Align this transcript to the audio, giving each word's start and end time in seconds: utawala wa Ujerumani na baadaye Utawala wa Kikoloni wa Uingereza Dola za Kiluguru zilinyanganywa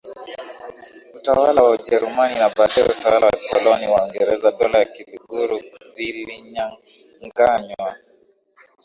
utawala 1.17 1.63
wa 1.63 1.71
Ujerumani 1.71 2.35
na 2.39 2.49
baadaye 2.49 2.87
Utawala 2.89 3.25
wa 3.25 3.31
Kikoloni 3.31 3.87
wa 3.87 4.03
Uingereza 4.03 4.51
Dola 4.51 4.79
za 4.79 4.85
Kiluguru 4.85 5.59
zilinyanganywa 5.95 7.95